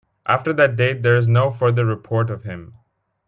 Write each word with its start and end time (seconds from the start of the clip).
After 0.25 0.51
that 0.53 0.77
date, 0.77 1.03
there 1.03 1.15
is 1.15 1.27
no 1.27 1.51
further 1.51 1.85
report 1.85 2.31
of 2.31 2.43
him. 2.43 2.73